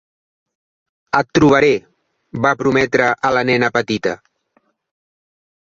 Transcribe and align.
"Et 1.19 1.29
trobaré", 1.39 1.69
va 2.47 2.53
prometre 2.63 3.11
a 3.29 3.31
la 3.39 3.47
nena 3.51 3.73
petita. 3.79 4.15